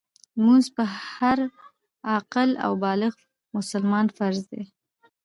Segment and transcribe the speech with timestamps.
[0.35, 1.37] لمونځ په هر
[2.09, 3.13] عاقل او بالغ
[3.55, 4.63] مسلمان فرض دی.